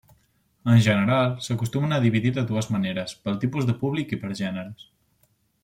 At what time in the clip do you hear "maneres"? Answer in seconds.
2.77-3.15